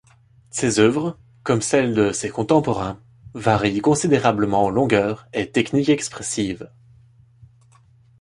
Ses 0.49 0.79
œuvres, 0.79 1.19
comme 1.43 1.61
celles 1.61 1.93
de 1.93 2.11
ses 2.11 2.31
contemporains, 2.31 2.99
varient 3.35 3.81
considérablement 3.81 4.63
en 4.63 4.69
longueur 4.71 5.27
et 5.31 5.51
technique 5.51 5.89
expressive. 5.89 6.71